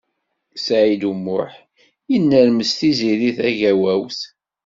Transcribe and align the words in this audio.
Saɛid 0.65 1.03
U 1.09 1.13
Muḥ 1.25 1.51
yennermes 2.11 2.71
Tiziri 2.79 3.31
Tagawawt. 3.37 4.19